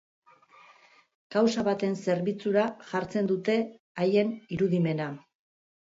Kausa 1.35 1.65
baten 1.67 1.93
zerbitzura 2.07 2.65
jartzen 2.91 3.33
dute 3.35 3.61
haien 4.07 4.37
irudimena. 4.59 5.17